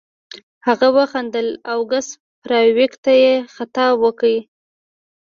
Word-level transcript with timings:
هغه 0.67 0.87
وخندل 0.97 1.47
او 1.71 1.79
ګس 1.91 2.07
فارویک 2.45 2.93
ته 3.03 3.11
یې 3.23 3.33
خطاب 3.55 3.93
وکړ 4.03 4.33